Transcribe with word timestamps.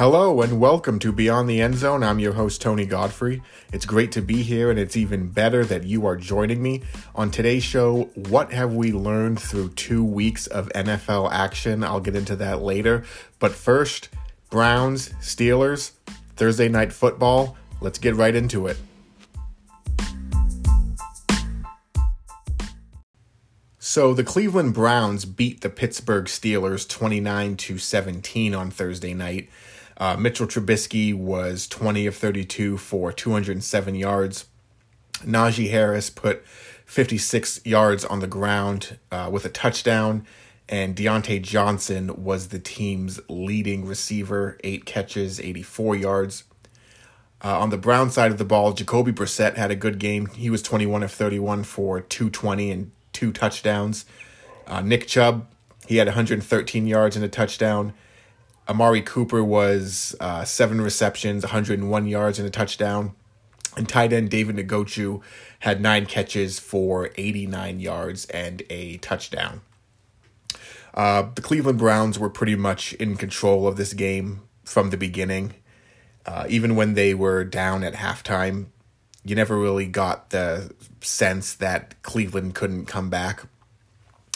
Hello 0.00 0.40
and 0.40 0.58
welcome 0.58 0.98
to 1.00 1.12
Beyond 1.12 1.46
the 1.46 1.60
End 1.60 1.74
Zone. 1.74 2.02
I'm 2.02 2.18
your 2.18 2.32
host, 2.32 2.62
Tony 2.62 2.86
Godfrey. 2.86 3.42
It's 3.70 3.84
great 3.84 4.10
to 4.12 4.22
be 4.22 4.42
here, 4.42 4.70
and 4.70 4.78
it's 4.78 4.96
even 4.96 5.28
better 5.28 5.62
that 5.66 5.84
you 5.84 6.06
are 6.06 6.16
joining 6.16 6.62
me. 6.62 6.80
On 7.14 7.30
today's 7.30 7.64
show, 7.64 8.04
what 8.14 8.50
have 8.50 8.72
we 8.72 8.92
learned 8.92 9.38
through 9.38 9.74
two 9.74 10.02
weeks 10.02 10.46
of 10.46 10.70
NFL 10.70 11.30
action? 11.30 11.84
I'll 11.84 12.00
get 12.00 12.16
into 12.16 12.34
that 12.36 12.62
later. 12.62 13.04
But 13.38 13.52
first, 13.52 14.08
Browns, 14.48 15.10
Steelers, 15.20 15.90
Thursday 16.34 16.70
night 16.70 16.94
football. 16.94 17.58
Let's 17.82 17.98
get 17.98 18.16
right 18.16 18.34
into 18.34 18.68
it. 18.68 18.78
So 23.78 24.14
the 24.14 24.24
Cleveland 24.24 24.72
Browns 24.72 25.26
beat 25.26 25.60
the 25.60 25.68
Pittsburgh 25.68 26.24
Steelers 26.24 26.88
29 26.88 27.58
to 27.58 27.76
17 27.76 28.54
on 28.54 28.70
Thursday 28.70 29.12
night. 29.12 29.50
Uh, 30.00 30.16
Mitchell 30.16 30.46
Trubisky 30.46 31.14
was 31.14 31.68
20 31.68 32.06
of 32.06 32.16
32 32.16 32.78
for 32.78 33.12
207 33.12 33.94
yards. 33.94 34.46
Najee 35.18 35.70
Harris 35.70 36.08
put 36.08 36.42
56 36.86 37.60
yards 37.66 38.06
on 38.06 38.20
the 38.20 38.26
ground 38.26 38.98
uh, 39.12 39.28
with 39.30 39.44
a 39.44 39.50
touchdown, 39.50 40.26
and 40.70 40.96
Diontae 40.96 41.42
Johnson 41.42 42.24
was 42.24 42.48
the 42.48 42.58
team's 42.58 43.20
leading 43.28 43.84
receiver, 43.84 44.56
eight 44.64 44.86
catches, 44.86 45.38
84 45.38 45.96
yards. 45.96 46.44
Uh, 47.44 47.58
on 47.58 47.68
the 47.68 47.76
Brown 47.76 48.10
side 48.10 48.30
of 48.30 48.38
the 48.38 48.44
ball, 48.44 48.72
Jacoby 48.72 49.12
Brissett 49.12 49.56
had 49.56 49.70
a 49.70 49.76
good 49.76 49.98
game. 49.98 50.26
He 50.26 50.48
was 50.48 50.62
21 50.62 51.02
of 51.02 51.12
31 51.12 51.64
for 51.64 52.00
220 52.00 52.70
and 52.70 52.92
two 53.12 53.32
touchdowns. 53.32 54.06
Uh, 54.66 54.80
Nick 54.80 55.06
Chubb, 55.06 55.46
he 55.86 55.98
had 55.98 56.06
113 56.06 56.86
yards 56.86 57.16
and 57.16 57.24
a 57.24 57.28
touchdown. 57.28 57.92
Amari 58.70 59.02
Cooper 59.02 59.42
was 59.42 60.14
uh, 60.20 60.44
seven 60.44 60.80
receptions, 60.80 61.42
101 61.42 62.06
yards, 62.06 62.38
and 62.38 62.46
a 62.46 62.50
touchdown. 62.52 63.16
And 63.76 63.88
tight 63.88 64.12
end 64.12 64.30
David 64.30 64.56
Njoku 64.56 65.20
had 65.60 65.80
nine 65.80 66.06
catches 66.06 66.60
for 66.60 67.10
89 67.16 67.80
yards 67.80 68.26
and 68.26 68.62
a 68.70 68.98
touchdown. 68.98 69.62
Uh, 70.94 71.30
the 71.34 71.42
Cleveland 71.42 71.78
Browns 71.78 72.16
were 72.16 72.30
pretty 72.30 72.54
much 72.54 72.92
in 72.94 73.16
control 73.16 73.66
of 73.66 73.76
this 73.76 73.92
game 73.92 74.42
from 74.64 74.90
the 74.90 74.96
beginning. 74.96 75.54
Uh, 76.24 76.46
even 76.48 76.76
when 76.76 76.94
they 76.94 77.12
were 77.12 77.42
down 77.42 77.82
at 77.82 77.94
halftime, 77.94 78.66
you 79.24 79.34
never 79.34 79.58
really 79.58 79.86
got 79.86 80.30
the 80.30 80.72
sense 81.00 81.54
that 81.54 82.00
Cleveland 82.02 82.54
couldn't 82.54 82.86
come 82.86 83.10
back. 83.10 83.42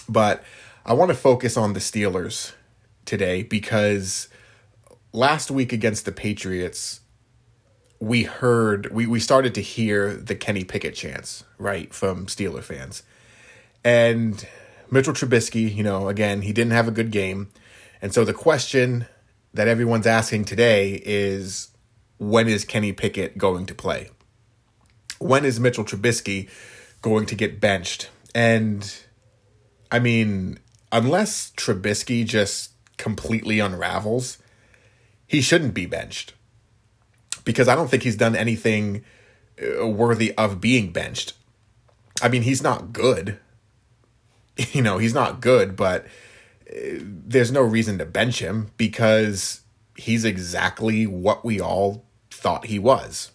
But 0.09 0.43
I 0.85 0.93
want 0.93 1.11
to 1.11 1.17
focus 1.17 1.57
on 1.57 1.73
the 1.73 1.81
Steelers 1.81 2.53
today 3.05 3.43
because 3.43 4.29
last 5.13 5.51
week 5.51 5.73
against 5.73 6.05
the 6.05 6.13
Patriots, 6.13 7.01
we 8.01 8.25
heard 8.25 8.93
we, 8.93 9.07
we 9.07 9.21
started 9.21 9.55
to 9.55 9.63
hear 9.63 10.15
the 10.15 10.35
Kenny 10.35 10.65
Pickett 10.65 10.95
chants, 10.95 11.45
right, 11.59 11.93
from 11.93 12.27
Steeler 12.27 12.63
fans. 12.63 13.03
And 13.85 14.47
Mitchell 14.91 15.15
Trubisky, 15.15 15.75
you 15.75 15.83
know, 15.83 16.09
again, 16.09 16.43
he 16.43 16.53
didn't 16.53 16.73
have 16.73 16.89
a 16.89 16.93
good 16.93 17.11
game. 17.11 17.51
And 18.03 18.13
so 18.13 18.25
the 18.25 18.35
question 18.35 19.07
that 19.55 19.69
everyone's 19.69 20.07
asking 20.07 20.45
today 20.45 21.01
is 21.05 21.69
when 22.19 22.49
is 22.49 22.65
Kenny 22.65 22.93
Pickett 22.93 23.39
going 23.39 23.67
to 23.67 23.75
play? 23.75 24.11
When 25.19 25.45
is 25.45 25.61
Mitchell 25.61 25.85
Trubisky 25.85 26.51
going 27.01 27.27
to 27.27 27.35
get 27.35 27.61
benched? 27.61 28.11
And 28.35 28.95
I 29.91 30.01
mean, 30.01 30.59
unless 30.93 31.53
Trubisky 31.53 32.27
just 32.27 32.74
completely 32.97 33.59
unravels, 33.61 34.39
he 35.27 35.41
shouldn't 35.41 35.75
be 35.75 35.87
benched. 35.87 36.35
Because 37.45 37.69
I 37.69 37.75
don't 37.75 37.91
think 37.91 38.03
he's 38.03 38.17
done 38.17 38.35
anything 38.35 39.05
uh, 39.61 39.87
worthy 39.87 40.33
of 40.37 40.61
being 40.61 40.93
benched. 40.93 41.35
I 42.23 42.29
mean, 42.29 42.43
he's 42.43 42.63
not 42.63 42.93
good. 42.93 43.39
You 44.71 44.83
know, 44.83 44.99
he's 44.99 45.15
not 45.15 45.41
good, 45.41 45.75
but 45.75 46.07
uh, 46.71 46.99
there's 47.01 47.51
no 47.51 47.61
reason 47.61 47.99
to 47.99 48.05
bench 48.05 48.39
him 48.39 48.71
because 48.77 49.63
he's 49.97 50.25
exactly 50.25 51.09
what 51.09 51.45
we 51.45 51.61
all 51.61 52.05
thought 52.31 52.67
he 52.67 52.79
was. 52.79 53.33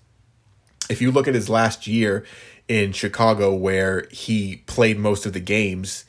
If 0.89 1.01
you 1.01 1.11
look 1.11 1.27
at 1.27 1.35
his 1.35 1.49
last 1.49 1.87
year 1.87 2.23
in 2.69 2.93
Chicago, 2.93 3.53
where 3.53 4.07
he 4.11 4.63
played 4.65 4.97
most 4.97 5.25
of 5.25 5.33
the 5.33 5.41
games, 5.41 6.05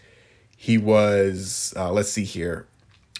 he 0.56 0.78
was, 0.78 1.74
uh, 1.76 1.90
let's 1.90 2.10
see 2.10 2.24
here, 2.24 2.68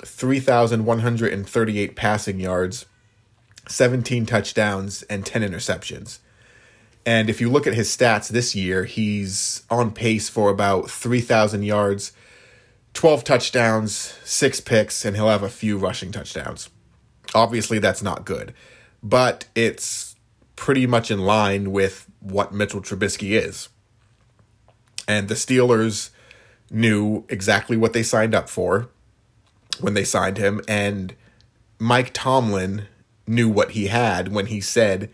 3,138 0.04 1.96
passing 1.96 2.40
yards, 2.40 2.86
17 3.68 4.26
touchdowns, 4.26 5.02
and 5.04 5.24
10 5.24 5.42
interceptions. 5.42 6.18
And 7.06 7.30
if 7.30 7.40
you 7.40 7.50
look 7.50 7.66
at 7.66 7.74
his 7.74 7.94
stats 7.94 8.28
this 8.28 8.54
year, 8.54 8.84
he's 8.84 9.64
on 9.70 9.92
pace 9.92 10.28
for 10.28 10.50
about 10.50 10.90
3,000 10.90 11.62
yards, 11.62 12.12
12 12.94 13.24
touchdowns, 13.24 13.94
six 14.24 14.60
picks, 14.60 15.04
and 15.04 15.16
he'll 15.16 15.28
have 15.28 15.42
a 15.42 15.48
few 15.48 15.78
rushing 15.78 16.12
touchdowns. 16.12 16.68
Obviously, 17.34 17.78
that's 17.78 18.02
not 18.02 18.24
good, 18.24 18.52
but 19.02 19.46
it's 19.54 20.16
pretty 20.56 20.86
much 20.86 21.10
in 21.10 21.20
line 21.20 21.72
with 21.72 22.06
what 22.20 22.52
Mitchell 22.52 22.82
Trubisky 22.82 23.30
is. 23.30 23.68
And 25.08 25.28
the 25.28 25.34
Steelers 25.34 26.10
knew 26.70 27.24
exactly 27.28 27.76
what 27.76 27.92
they 27.92 28.02
signed 28.02 28.34
up 28.34 28.48
for 28.48 28.90
when 29.80 29.94
they 29.94 30.04
signed 30.04 30.38
him, 30.38 30.60
and 30.68 31.14
Mike 31.78 32.10
Tomlin 32.12 32.86
knew 33.26 33.48
what 33.48 33.72
he 33.72 33.86
had 33.86 34.32
when 34.32 34.46
he 34.46 34.60
said 34.60 35.10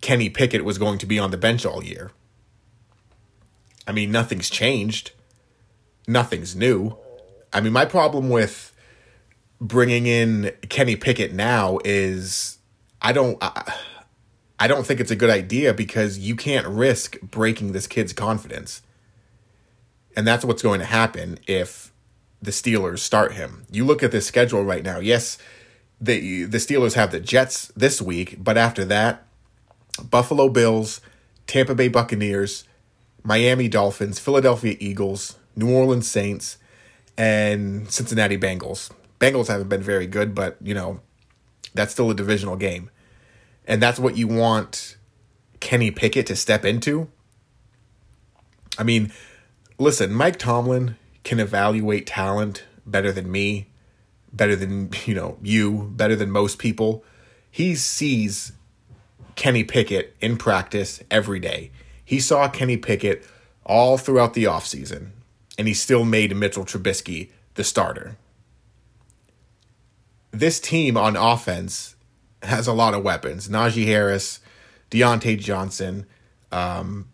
Kenny 0.00 0.28
Pickett 0.28 0.64
was 0.64 0.78
going 0.78 0.98
to 0.98 1.06
be 1.06 1.18
on 1.18 1.30
the 1.30 1.36
bench 1.36 1.66
all 1.66 1.82
year. 1.82 2.12
I 3.86 3.92
mean, 3.92 4.12
nothing's 4.12 4.48
changed. 4.48 5.12
Nothing's 6.06 6.54
new. 6.54 6.96
I 7.52 7.60
mean, 7.60 7.72
my 7.72 7.84
problem 7.84 8.28
with 8.30 8.74
bringing 9.60 10.06
in 10.06 10.52
Kenny 10.68 10.96
Pickett 10.96 11.32
now 11.32 11.78
is 11.84 12.58
I 13.00 13.12
don't 13.12 13.38
I, 13.40 13.74
I 14.58 14.68
don't 14.68 14.86
think 14.86 15.00
it's 15.00 15.10
a 15.10 15.16
good 15.16 15.30
idea 15.30 15.74
because 15.74 16.18
you 16.18 16.36
can't 16.36 16.66
risk 16.66 17.20
breaking 17.20 17.72
this 17.72 17.86
kid's 17.86 18.12
confidence. 18.12 18.82
And 20.16 20.26
that's 20.26 20.44
what's 20.44 20.62
going 20.62 20.80
to 20.80 20.86
happen 20.86 21.38
if 21.46 21.91
the 22.42 22.50
Steelers 22.50 22.98
start 22.98 23.32
him. 23.32 23.64
You 23.70 23.84
look 23.84 24.02
at 24.02 24.10
the 24.10 24.20
schedule 24.20 24.64
right 24.64 24.82
now. 24.82 24.98
Yes, 24.98 25.38
the 26.00 26.44
the 26.44 26.58
Steelers 26.58 26.94
have 26.94 27.12
the 27.12 27.20
Jets 27.20 27.68
this 27.76 28.02
week, 28.02 28.36
but 28.42 28.58
after 28.58 28.84
that, 28.86 29.24
Buffalo 30.10 30.48
Bills, 30.48 31.00
Tampa 31.46 31.74
Bay 31.74 31.88
Buccaneers, 31.88 32.64
Miami 33.22 33.68
Dolphins, 33.68 34.18
Philadelphia 34.18 34.76
Eagles, 34.80 35.36
New 35.54 35.72
Orleans 35.72 36.08
Saints, 36.10 36.58
and 37.16 37.88
Cincinnati 37.90 38.36
Bengals. 38.36 38.90
Bengals 39.20 39.46
haven't 39.46 39.68
been 39.68 39.82
very 39.82 40.08
good, 40.08 40.34
but 40.34 40.56
you 40.60 40.74
know, 40.74 41.00
that's 41.74 41.92
still 41.92 42.10
a 42.10 42.14
divisional 42.14 42.56
game. 42.56 42.90
And 43.66 43.80
that's 43.80 44.00
what 44.00 44.16
you 44.16 44.26
want 44.26 44.96
Kenny 45.60 45.92
Pickett 45.92 46.26
to 46.26 46.34
step 46.34 46.64
into. 46.64 47.08
I 48.76 48.82
mean, 48.82 49.12
listen, 49.78 50.12
Mike 50.12 50.40
Tomlin 50.40 50.96
can 51.24 51.40
evaluate 51.40 52.06
talent 52.06 52.64
better 52.86 53.12
than 53.12 53.30
me, 53.30 53.68
better 54.32 54.56
than, 54.56 54.90
you 55.06 55.14
know, 55.14 55.38
you, 55.42 55.90
better 55.94 56.16
than 56.16 56.30
most 56.30 56.58
people. 56.58 57.04
He 57.50 57.74
sees 57.74 58.52
Kenny 59.34 59.64
Pickett 59.64 60.16
in 60.20 60.36
practice 60.36 61.02
every 61.10 61.40
day. 61.40 61.70
He 62.04 62.20
saw 62.20 62.48
Kenny 62.48 62.76
Pickett 62.76 63.24
all 63.64 63.98
throughout 63.98 64.34
the 64.34 64.44
offseason, 64.44 65.10
and 65.56 65.68
he 65.68 65.74
still 65.74 66.04
made 66.04 66.34
Mitchell 66.34 66.64
Trubisky 66.64 67.30
the 67.54 67.64
starter. 67.64 68.16
This 70.30 70.58
team 70.58 70.96
on 70.96 71.16
offense 71.16 71.94
has 72.42 72.66
a 72.66 72.72
lot 72.72 72.94
of 72.94 73.04
weapons. 73.04 73.48
Najee 73.48 73.86
Harris, 73.86 74.40
Diontae 74.90 75.38
Johnson, 75.38 76.06
um, 76.50 77.08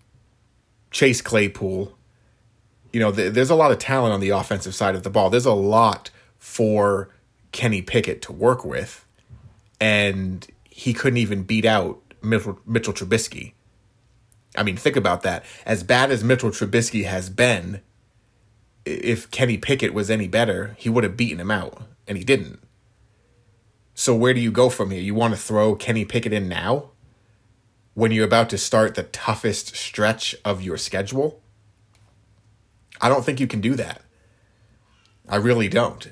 Chase 0.90 1.20
Claypool, 1.20 1.97
you 2.92 3.00
know, 3.00 3.12
th- 3.12 3.32
there's 3.32 3.50
a 3.50 3.54
lot 3.54 3.70
of 3.70 3.78
talent 3.78 4.12
on 4.14 4.20
the 4.20 4.30
offensive 4.30 4.74
side 4.74 4.94
of 4.94 5.02
the 5.02 5.10
ball. 5.10 5.30
There's 5.30 5.46
a 5.46 5.52
lot 5.52 6.10
for 6.38 7.10
Kenny 7.52 7.82
Pickett 7.82 8.22
to 8.22 8.32
work 8.32 8.64
with, 8.64 9.04
and 9.80 10.46
he 10.64 10.92
couldn't 10.92 11.18
even 11.18 11.42
beat 11.42 11.64
out 11.64 12.00
Mitchell, 12.22 12.58
Mitchell 12.66 12.92
Trubisky. 12.92 13.52
I 14.56 14.62
mean, 14.62 14.76
think 14.76 14.96
about 14.96 15.22
that. 15.22 15.44
As 15.66 15.82
bad 15.82 16.10
as 16.10 16.24
Mitchell 16.24 16.50
Trubisky 16.50 17.04
has 17.04 17.30
been, 17.30 17.80
if 18.84 19.30
Kenny 19.30 19.58
Pickett 19.58 19.92
was 19.92 20.10
any 20.10 20.26
better, 20.26 20.74
he 20.78 20.88
would 20.88 21.04
have 21.04 21.16
beaten 21.16 21.40
him 21.40 21.50
out, 21.50 21.82
and 22.06 22.16
he 22.16 22.24
didn't. 22.24 22.60
So 23.94 24.14
where 24.14 24.32
do 24.32 24.40
you 24.40 24.50
go 24.50 24.70
from 24.70 24.90
here? 24.90 25.00
You 25.00 25.14
want 25.14 25.34
to 25.34 25.40
throw 25.40 25.74
Kenny 25.74 26.04
Pickett 26.04 26.32
in 26.32 26.48
now? 26.48 26.90
When 27.94 28.12
you're 28.12 28.24
about 28.24 28.48
to 28.50 28.58
start 28.58 28.94
the 28.94 29.02
toughest 29.02 29.74
stretch 29.76 30.36
of 30.44 30.62
your 30.62 30.76
schedule? 30.76 31.42
I 33.00 33.08
don't 33.08 33.24
think 33.24 33.40
you 33.40 33.46
can 33.46 33.60
do 33.60 33.74
that. 33.76 34.02
I 35.28 35.36
really 35.36 35.68
don't. 35.68 36.10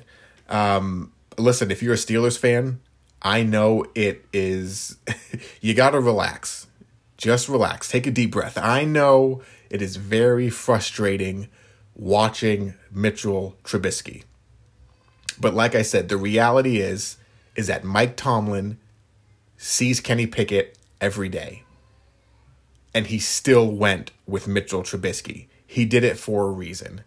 Um, 0.49 1.11
listen, 1.37 1.71
if 1.71 1.81
you're 1.81 1.93
a 1.93 1.97
Steelers 1.97 2.37
fan, 2.37 2.79
I 3.21 3.43
know 3.43 3.85
it 3.95 4.25
is, 4.31 4.97
you 5.61 5.73
got 5.73 5.91
to 5.91 5.99
relax. 5.99 6.67
Just 7.17 7.49
relax. 7.49 7.89
Take 7.89 8.05
a 8.05 8.11
deep 8.11 8.31
breath. 8.31 8.57
I 8.57 8.85
know 8.85 9.41
it 9.69 9.81
is 9.81 9.95
very 9.95 10.49
frustrating 10.49 11.49
watching 11.95 12.75
Mitchell 12.91 13.55
Trubisky. 13.63 14.23
But 15.39 15.53
like 15.53 15.75
I 15.75 15.81
said, 15.81 16.09
the 16.09 16.17
reality 16.17 16.77
is 16.77 17.17
is 17.55 17.67
that 17.67 17.83
Mike 17.83 18.15
Tomlin 18.15 18.77
sees 19.57 19.99
Kenny 19.99 20.27
Pickett 20.27 20.77
every 21.01 21.27
day. 21.27 21.63
And 22.93 23.07
he 23.07 23.19
still 23.19 23.69
went 23.71 24.11
with 24.27 24.47
Mitchell 24.47 24.83
Trubisky. 24.83 25.47
He 25.67 25.85
did 25.85 26.03
it 26.03 26.17
for 26.17 26.47
a 26.47 26.51
reason. 26.51 27.01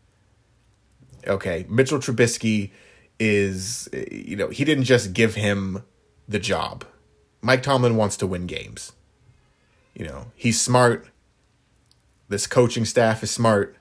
Okay, 1.27 1.67
Mitchell 1.69 1.99
Trubisky 1.99 2.71
is 3.19 3.89
you 3.93 4.37
know, 4.37 4.49
he 4.49 4.65
didn't 4.65 4.85
just 4.85 5.13
give 5.13 5.35
him 5.35 5.83
the 6.29 6.39
job. 6.39 6.85
Mike 7.43 7.63
Tomlin 7.63 7.97
wants 7.97 8.17
to 8.19 8.27
win 8.27 8.47
games. 8.47 8.93
You 9.95 10.07
know, 10.07 10.27
he's 10.37 10.61
smart. 10.61 11.07
This 12.29 12.47
coaching 12.47 12.85
staff 12.85 13.23
is 13.23 13.31
smart. 13.31 13.77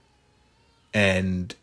And 0.94 1.54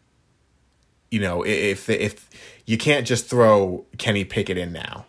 you 1.10 1.20
know, 1.20 1.44
if 1.44 1.88
if 1.90 2.28
you 2.66 2.76
can't 2.76 3.06
just 3.06 3.26
throw 3.26 3.86
Kenny 3.96 4.24
Pickett 4.24 4.58
in 4.58 4.72
now. 4.72 5.06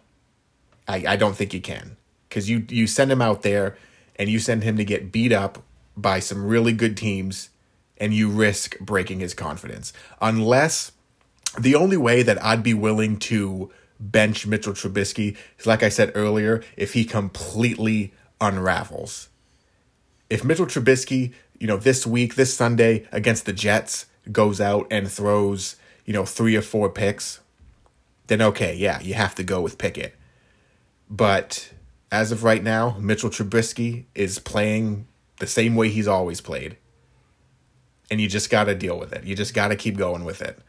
I, 0.88 1.04
I 1.08 1.16
don't 1.16 1.36
think 1.36 1.54
you 1.54 1.60
can. 1.60 1.98
Because 2.30 2.50
you, 2.50 2.66
you 2.70 2.88
send 2.88 3.12
him 3.12 3.22
out 3.22 3.42
there 3.42 3.76
and 4.16 4.30
you 4.30 4.40
send 4.40 4.64
him 4.64 4.78
to 4.78 4.86
get 4.86 5.12
beat 5.12 5.32
up 5.32 5.64
by 5.98 6.20
some 6.20 6.46
really 6.46 6.72
good 6.72 6.96
teams 6.96 7.50
and 8.00 8.14
you 8.14 8.30
risk 8.30 8.78
breaking 8.80 9.20
his 9.20 9.34
confidence. 9.34 9.94
Unless 10.22 10.92
the 11.60 11.76
only 11.76 11.98
way 11.98 12.24
that 12.24 12.44
I'd 12.44 12.64
be 12.64 12.74
willing 12.74 13.18
to 13.20 13.72
bench 14.00 14.46
Mitchell 14.46 14.74
Trubisky 14.74 15.36
is, 15.58 15.66
like 15.66 15.84
I 15.84 15.90
said 15.90 16.12
earlier, 16.16 16.64
if 16.76 16.94
he 16.94 17.06
completely 17.06 18.14
unravels. 18.40 19.30
If 20.30 20.44
Mitchell 20.44 20.66
Trubisky, 20.66 21.34
you 21.60 21.68
know, 21.68 21.78
this 21.78 22.06
week, 22.06 22.36
this 22.36 22.54
Sunday 22.54 23.08
against 23.12 23.46
the 23.46 23.54
Jets, 23.54 24.06
goes 24.32 24.60
out 24.60 24.88
and 24.92 25.10
throws, 25.10 25.78
you 26.06 26.14
know, 26.14 26.26
three 26.26 26.56
or 26.56 26.62
four 26.62 26.90
picks, 26.90 27.40
then 28.28 28.42
okay, 28.42 28.76
yeah, 28.76 29.00
you 29.00 29.14
have 29.14 29.36
to 29.36 29.44
go 29.44 29.62
with 29.62 29.78
Pickett. 29.78 30.16
But 31.10 31.72
as 32.12 32.32
of 32.32 32.44
right 32.44 32.64
now, 32.64 32.98
Mitchell 33.00 33.30
Trubisky 33.30 34.06
is 34.14 34.40
playing 34.40 35.08
the 35.40 35.48
same 35.48 35.76
way 35.76 35.90
he's 35.90 36.08
always 36.08 36.42
played. 36.42 36.78
And 38.10 38.22
you 38.22 38.28
just 38.28 38.50
got 38.50 38.66
to 38.66 38.76
deal 38.76 38.98
with 38.98 39.14
it. 39.14 39.26
You 39.26 39.36
just 39.36 39.54
got 39.54 39.68
to 39.70 39.76
keep 39.76 39.98
going 39.98 40.24
with 40.24 40.42
it. 40.42 40.60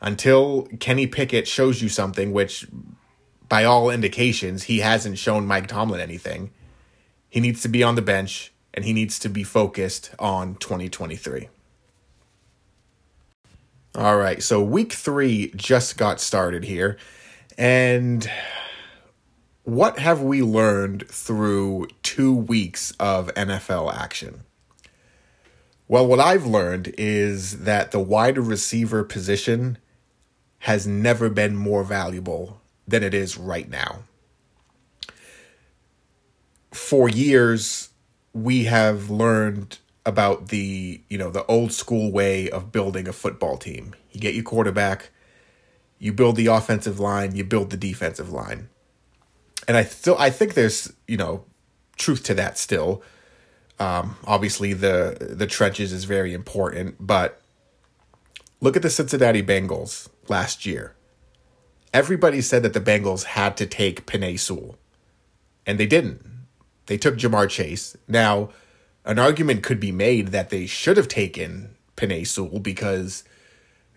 Until 0.00 0.68
Kenny 0.80 1.06
Pickett 1.06 1.46
shows 1.46 1.82
you 1.82 1.88
something, 1.88 2.32
which 2.32 2.66
by 3.48 3.64
all 3.64 3.90
indications, 3.90 4.64
he 4.64 4.78
hasn't 4.78 5.18
shown 5.18 5.46
Mike 5.46 5.66
Tomlin 5.66 6.00
anything. 6.00 6.50
He 7.28 7.40
needs 7.40 7.62
to 7.62 7.68
be 7.68 7.82
on 7.82 7.94
the 7.94 8.02
bench 8.02 8.52
and 8.74 8.84
he 8.84 8.92
needs 8.92 9.18
to 9.20 9.28
be 9.28 9.42
focused 9.42 10.10
on 10.18 10.56
2023. 10.56 11.48
All 13.94 14.16
right, 14.16 14.42
so 14.42 14.62
week 14.62 14.92
three 14.92 15.50
just 15.56 15.96
got 15.96 16.20
started 16.20 16.64
here. 16.64 16.98
And 17.56 18.30
what 19.64 19.98
have 19.98 20.22
we 20.22 20.42
learned 20.42 21.08
through 21.08 21.88
two 22.02 22.32
weeks 22.32 22.92
of 23.00 23.34
NFL 23.34 23.92
action? 23.92 24.44
Well, 25.88 26.06
what 26.06 26.20
I've 26.20 26.44
learned 26.44 26.94
is 26.98 27.60
that 27.60 27.92
the 27.92 27.98
wide 27.98 28.36
receiver 28.36 29.02
position 29.04 29.78
has 30.60 30.86
never 30.86 31.30
been 31.30 31.56
more 31.56 31.82
valuable 31.82 32.60
than 32.86 33.02
it 33.02 33.14
is 33.14 33.38
right 33.38 33.68
now. 33.68 34.00
For 36.72 37.08
years, 37.08 37.88
we 38.34 38.64
have 38.64 39.08
learned 39.08 39.78
about 40.04 40.48
the 40.48 41.00
you 41.08 41.18
know 41.18 41.30
the 41.30 41.44
old 41.46 41.72
school 41.72 42.12
way 42.12 42.50
of 42.50 42.70
building 42.70 43.08
a 43.08 43.12
football 43.12 43.56
team. 43.56 43.94
You 44.12 44.20
get 44.20 44.34
your 44.34 44.44
quarterback, 44.44 45.10
you 45.98 46.12
build 46.12 46.36
the 46.36 46.46
offensive 46.46 47.00
line, 47.00 47.34
you 47.34 47.44
build 47.44 47.70
the 47.70 47.76
defensive 47.76 48.30
line, 48.30 48.68
and 49.66 49.76
I 49.76 49.84
still 49.84 50.16
I 50.18 50.28
think 50.28 50.52
there's 50.52 50.92
you 51.06 51.16
know 51.16 51.44
truth 51.96 52.22
to 52.24 52.34
that 52.34 52.58
still. 52.58 53.02
Um, 53.80 54.16
obviously, 54.26 54.72
the 54.72 55.16
the 55.20 55.46
trenches 55.46 55.92
is 55.92 56.04
very 56.04 56.34
important, 56.34 56.96
but 56.98 57.40
look 58.60 58.76
at 58.76 58.82
the 58.82 58.90
Cincinnati 58.90 59.42
Bengals 59.42 60.08
last 60.28 60.66
year. 60.66 60.94
Everybody 61.94 62.40
said 62.40 62.62
that 62.64 62.74
the 62.74 62.80
Bengals 62.80 63.24
had 63.24 63.56
to 63.58 63.66
take 63.66 64.06
Penei 64.06 64.38
Sewell, 64.38 64.76
and 65.66 65.78
they 65.78 65.86
didn't. 65.86 66.24
They 66.86 66.98
took 66.98 67.16
Ja'Marr 67.16 67.48
Chase. 67.48 67.96
Now 68.08 68.50
an 69.08 69.18
argument 69.18 69.62
could 69.62 69.80
be 69.80 69.90
made 69.90 70.28
that 70.28 70.50
they 70.50 70.66
should 70.66 70.98
have 70.98 71.08
taken 71.08 71.74
Penei 71.96 72.26
Sewell 72.26 72.58
because 72.58 73.24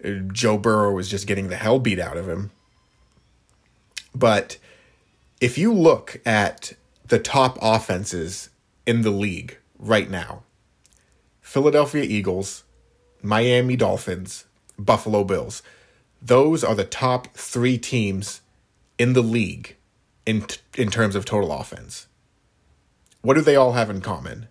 uh, 0.03 0.11
Joe 0.31 0.57
Burrow 0.57 0.93
was 0.93 1.09
just 1.09 1.27
getting 1.27 1.49
the 1.49 1.57
hell 1.57 1.79
beat 1.79 1.99
out 1.99 2.15
of 2.15 2.29
him. 2.29 2.51
But 4.15 4.57
if 5.41 5.57
you 5.57 5.73
look 5.73 6.21
at 6.25 6.73
the 7.05 7.19
top 7.19 7.59
offenses 7.61 8.49
in 8.85 9.01
the 9.01 9.11
league 9.11 9.57
right 9.81 10.09
now 10.09 10.43
Philadelphia 11.41 12.03
Eagles, 12.03 12.63
Miami 13.21 13.75
Dolphins, 13.75 14.45
Buffalo 14.79 15.25
Bills 15.25 15.61
those 16.21 16.63
are 16.63 16.75
the 16.75 16.85
top 16.85 17.27
three 17.33 17.77
teams 17.77 18.41
in 18.97 19.11
the 19.11 19.23
league 19.23 19.75
in, 20.25 20.45
in 20.77 20.91
terms 20.91 21.15
of 21.15 21.25
total 21.25 21.51
offense. 21.51 22.07
What 23.21 23.33
do 23.33 23.41
they 23.41 23.55
all 23.55 23.73
have 23.73 23.89
in 23.89 24.01
common? 24.01 24.47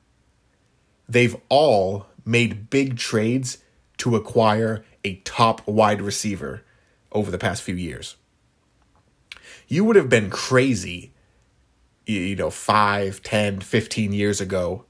they've 1.10 1.36
all 1.48 2.06
made 2.24 2.70
big 2.70 2.96
trades 2.96 3.58
to 3.98 4.14
acquire 4.14 4.84
a 5.04 5.16
top 5.16 5.66
wide 5.66 6.00
receiver 6.00 6.62
over 7.10 7.30
the 7.30 7.38
past 7.38 7.62
few 7.62 7.74
years. 7.74 8.16
You 9.66 9.84
would 9.84 9.96
have 9.96 10.08
been 10.08 10.30
crazy, 10.30 11.12
you 12.06 12.36
know, 12.36 12.50
5, 12.50 13.22
10, 13.22 13.60
15 13.60 14.12
years 14.12 14.40
ago 14.40 14.84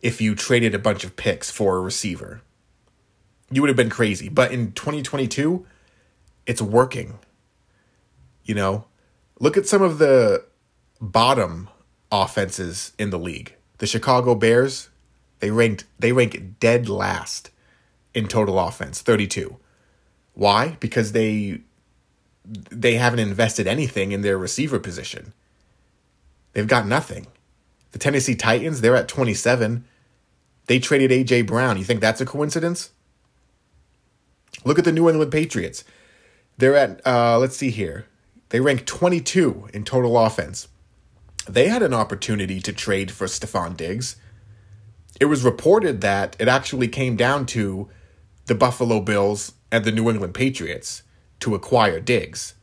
if 0.00 0.20
you 0.20 0.34
traded 0.34 0.74
a 0.74 0.78
bunch 0.78 1.04
of 1.04 1.16
picks 1.16 1.50
for 1.50 1.76
a 1.76 1.80
receiver. 1.80 2.42
You 3.50 3.60
would 3.62 3.68
have 3.68 3.76
been 3.76 3.90
crazy. 3.90 4.28
But 4.28 4.52
in 4.52 4.72
2022, 4.72 5.64
it's 6.46 6.62
working. 6.62 7.18
You 8.44 8.54
know, 8.54 8.84
look 9.40 9.56
at 9.56 9.66
some 9.66 9.82
of 9.82 9.98
the 9.98 10.44
bottom 11.00 11.68
offenses 12.10 12.92
in 12.98 13.10
the 13.10 13.18
league. 13.18 13.54
The 13.78 13.86
Chicago 13.86 14.34
Bears, 14.34 14.88
they 15.40 15.50
ranked 15.50 15.84
they 15.98 16.12
rank 16.12 16.58
dead 16.60 16.88
last 16.88 17.50
in 18.14 18.28
total 18.28 18.58
offense, 18.58 19.02
32. 19.02 19.56
Why? 20.34 20.76
Because 20.80 21.12
they 21.12 21.60
they 22.44 22.94
haven't 22.94 23.18
invested 23.18 23.66
anything 23.66 24.12
in 24.12 24.22
their 24.22 24.38
receiver 24.38 24.78
position. 24.78 25.32
They've 26.52 26.66
got 26.66 26.86
nothing. 26.86 27.26
The 27.92 27.98
Tennessee 27.98 28.34
Titans, 28.34 28.80
they're 28.80 28.96
at 28.96 29.08
27. 29.08 29.84
They 30.66 30.78
traded 30.78 31.10
AJ 31.10 31.46
Brown. 31.46 31.78
You 31.78 31.84
think 31.84 32.00
that's 32.00 32.20
a 32.20 32.26
coincidence? 32.26 32.90
Look 34.64 34.78
at 34.78 34.84
the 34.84 34.92
New 34.92 35.08
England 35.08 35.32
Patriots. 35.32 35.84
They're 36.58 36.76
at 36.76 37.06
uh, 37.06 37.38
let's 37.38 37.56
see 37.56 37.70
here. 37.70 38.06
They 38.48 38.60
rank 38.60 38.86
22 38.86 39.68
in 39.72 39.84
total 39.84 40.18
offense. 40.18 40.68
They 41.48 41.68
had 41.68 41.82
an 41.82 41.94
opportunity 41.94 42.60
to 42.60 42.72
trade 42.72 43.10
for 43.10 43.26
Stefon 43.26 43.76
Diggs 43.76 44.16
it 45.20 45.26
was 45.26 45.44
reported 45.44 46.00
that 46.02 46.36
it 46.38 46.48
actually 46.48 46.88
came 46.88 47.16
down 47.16 47.46
to 47.46 47.88
the 48.46 48.54
Buffalo 48.54 49.00
Bills 49.00 49.52
and 49.72 49.84
the 49.84 49.92
New 49.92 50.10
England 50.10 50.34
Patriots 50.34 51.02
to 51.40 51.54
acquire 51.54 52.00
Diggs. 52.00 52.54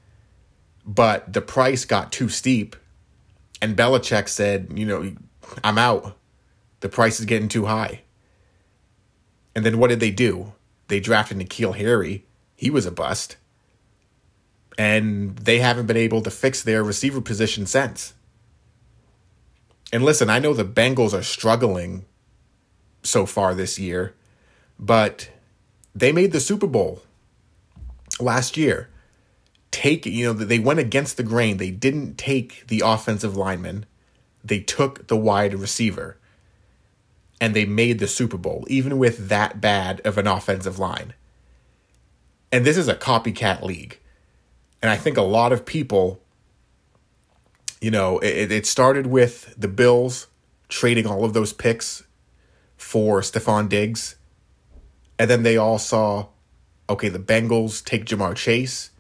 But 0.86 1.34
the 1.34 1.42
price 1.42 1.86
got 1.86 2.12
too 2.12 2.30
steep, 2.30 2.76
and 3.64 3.78
Belichick 3.78 4.28
said, 4.28 4.74
you 4.76 4.86
know, 4.86 5.16
I'm 5.64 5.78
out. 5.78 6.18
The 6.82 6.90
price 6.90 7.22
is 7.22 7.26
getting 7.26 7.48
too 7.48 7.64
high. 7.64 8.02
And 9.56 9.66
then 9.66 9.78
what 9.78 9.88
did 9.88 10.02
they 10.02 10.12
do? 10.12 10.52
They 10.90 11.00
drafted 11.00 11.38
N'Keal 11.38 11.78
Harry. 11.78 12.26
He 12.58 12.70
was 12.70 12.86
a 12.86 12.92
bust. 12.92 13.38
And 14.78 15.38
they 15.38 15.60
haven't 15.60 15.86
been 15.86 15.96
able 15.96 16.22
to 16.24 16.30
fix 16.30 16.62
their 16.62 16.84
receiver 16.84 17.22
position 17.22 17.66
since. 17.66 18.14
And 19.94 20.04
listen, 20.04 20.30
I 20.30 20.40
know 20.40 20.54
the 20.54 20.66
Bengals 20.66 21.18
are 21.18 21.24
struggling 21.24 22.04
so 23.02 23.26
far 23.26 23.56
this 23.56 23.80
year, 23.80 24.14
but 24.78 25.30
they 25.96 26.12
made 26.12 26.34
the 26.34 26.42
Super 26.42 26.68
Bowl 26.68 27.02
last 28.20 28.58
year. 28.58 28.90
Take, 29.74 30.06
you 30.06 30.28
know, 30.28 30.34
they 30.34 30.60
went 30.60 30.80
against 30.80 31.18
the 31.18 31.24
grain. 31.24 31.58
They 31.58 31.72
didn't 31.72 32.18
take 32.18 32.66
the 32.68 32.82
offensive 32.86 33.36
lineman, 33.36 33.86
they 34.42 34.62
took 34.62 35.08
the 35.08 35.18
wide 35.18 35.54
receiver. 35.54 36.18
And 37.42 37.54
they 37.54 37.66
made 37.66 38.00
the 38.00 38.08
Super 38.08 38.38
Bowl, 38.38 38.66
even 38.70 38.98
with 38.98 39.28
that 39.28 39.60
bad 39.60 40.00
of 40.06 40.18
an 40.18 40.28
offensive 40.28 40.80
line. 40.80 41.14
And 42.54 42.64
this 42.64 42.78
is 42.78 42.88
a 42.88 42.96
copycat 42.96 43.64
league. 43.64 44.00
And 44.82 44.90
I 44.90 44.96
think 44.96 45.18
a 45.18 45.24
lot 45.24 45.52
of 45.52 45.66
people, 45.66 46.22
You 47.82 47.92
know, 47.92 48.20
it, 48.20 48.50
it 48.50 48.66
started 48.66 49.08
with 49.08 49.54
the 49.58 49.68
Bills 49.68 50.28
trading 50.70 51.06
all 51.06 51.26
of 51.26 51.34
those 51.34 51.52
picks 51.52 52.04
for 52.78 53.20
Stefon 53.20 53.68
Diggs. 53.68 54.16
And 55.20 55.30
then 55.30 55.44
they 55.44 55.58
all 55.58 55.78
saw, 55.80 56.28
okay, 56.90 57.10
the 57.10 57.20
Bengals 57.20 57.84
take 57.84 58.06
Ja'Marr 58.06 58.38
Chase. 58.38 58.92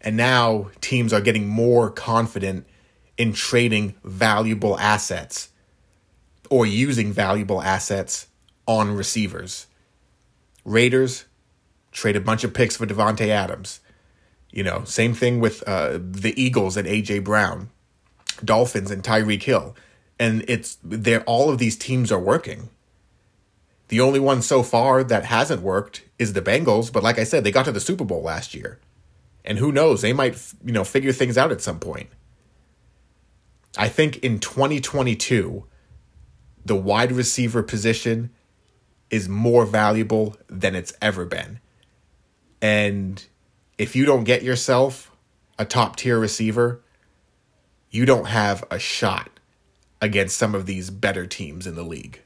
And 0.00 0.16
now 0.16 0.70
teams 0.80 1.12
are 1.12 1.20
getting 1.20 1.48
more 1.48 1.90
confident 1.90 2.66
in 3.16 3.32
trading 3.32 3.94
valuable 4.04 4.78
assets 4.78 5.48
or 6.50 6.64
using 6.64 7.12
valuable 7.12 7.60
assets 7.60 8.28
on 8.66 8.94
receivers. 8.94 9.66
Raiders 10.64 11.24
trade 11.90 12.16
a 12.16 12.20
bunch 12.20 12.44
of 12.44 12.54
picks 12.54 12.76
for 12.76 12.86
Davante 12.86 13.28
Adams. 13.28 13.80
You 14.50 14.62
know, 14.62 14.84
same 14.84 15.14
thing 15.14 15.40
with 15.40 15.62
uh, 15.66 15.98
the 16.00 16.32
Eagles 16.40 16.76
and 16.76 16.86
AJ 16.86 17.24
Brown, 17.24 17.70
Dolphins 18.42 18.90
and 18.90 19.02
Tyreek 19.02 19.42
Hill, 19.42 19.76
and 20.18 20.44
it's 20.48 20.78
they're 20.82 21.22
all 21.24 21.50
of 21.50 21.58
these 21.58 21.76
teams 21.76 22.10
are 22.10 22.18
working. 22.18 22.70
The 23.88 24.00
only 24.00 24.20
one 24.20 24.42
so 24.42 24.62
far 24.62 25.02
that 25.02 25.24
hasn't 25.24 25.62
worked 25.62 26.04
is 26.18 26.32
the 26.32 26.42
Bengals, 26.42 26.92
but 26.92 27.02
like 27.02 27.18
I 27.18 27.24
said, 27.24 27.44
they 27.44 27.50
got 27.50 27.64
to 27.66 27.72
the 27.72 27.80
Super 27.80 28.04
Bowl 28.04 28.22
last 28.22 28.54
year. 28.54 28.78
And 29.48 29.58
who 29.58 29.72
knows, 29.72 30.02
they 30.02 30.12
might, 30.12 30.36
you 30.62 30.72
know, 30.72 30.84
figure 30.84 31.10
things 31.10 31.38
out 31.38 31.50
at 31.50 31.62
some 31.62 31.80
point. 31.80 32.10
I 33.78 33.88
think 33.88 34.18
in 34.18 34.40
2022, 34.40 35.64
the 36.66 36.76
wide 36.76 37.12
receiver 37.12 37.62
position 37.62 38.28
is 39.08 39.26
more 39.26 39.64
valuable 39.64 40.36
than 40.48 40.74
it's 40.74 40.92
ever 41.00 41.24
been. 41.24 41.60
And 42.60 43.24
if 43.78 43.96
you 43.96 44.04
don't 44.04 44.24
get 44.24 44.42
yourself 44.42 45.10
a 45.58 45.64
top 45.64 45.96
tier 45.96 46.18
receiver, 46.18 46.82
you 47.90 48.04
don't 48.04 48.26
have 48.26 48.62
a 48.70 48.78
shot 48.78 49.30
against 50.02 50.36
some 50.36 50.54
of 50.54 50.66
these 50.66 50.90
better 50.90 51.26
teams 51.26 51.66
in 51.66 51.74
the 51.74 51.82
league. 51.82 52.20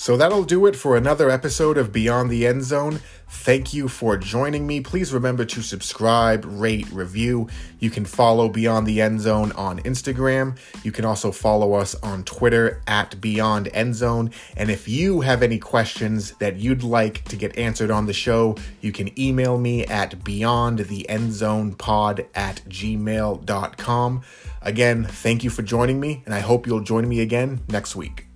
So 0.00 0.16
that'll 0.16 0.44
do 0.44 0.64
it 0.64 0.76
for 0.76 0.96
another 0.96 1.28
episode 1.28 1.76
of 1.76 1.92
Beyond 1.92 2.30
the 2.30 2.46
End 2.46 2.64
Zone. 2.64 3.00
Thank 3.28 3.74
you 3.74 3.86
for 3.86 4.16
joining 4.16 4.66
me. 4.66 4.80
Please 4.80 5.12
remember 5.12 5.44
to 5.44 5.60
subscribe, 5.60 6.46
rate, 6.46 6.90
review. 6.90 7.48
You 7.80 7.90
can 7.90 8.06
follow 8.06 8.48
Beyond 8.48 8.86
the 8.86 9.02
End 9.02 9.20
Zone 9.20 9.52
on 9.52 9.78
Instagram. 9.80 10.56
You 10.82 10.90
can 10.90 11.04
also 11.04 11.30
follow 11.30 11.74
us 11.74 11.94
on 11.96 12.24
Twitter 12.24 12.80
at 12.86 13.20
Beyond 13.20 13.68
End 13.74 13.94
Zone. 13.94 14.30
And 14.56 14.70
if 14.70 14.88
you 14.88 15.20
have 15.20 15.42
any 15.42 15.58
questions 15.58 16.32
that 16.36 16.56
you'd 16.56 16.82
like 16.82 17.22
to 17.24 17.36
get 17.36 17.58
answered 17.58 17.90
on 17.90 18.06
the 18.06 18.14
show, 18.14 18.56
you 18.80 18.92
can 18.92 19.10
email 19.20 19.58
me 19.58 19.84
at 19.84 20.12
beyondtheendzonepod 20.20 22.26
at 22.34 22.62
gmail.com. 22.70 24.22
Again, 24.62 25.04
thank 25.04 25.44
you 25.44 25.50
for 25.50 25.60
joining 25.60 26.00
me, 26.00 26.22
and 26.24 26.34
I 26.34 26.40
hope 26.40 26.66
you'll 26.66 26.80
join 26.80 27.06
me 27.06 27.20
again 27.20 27.60
next 27.68 27.94
week. 27.94 28.29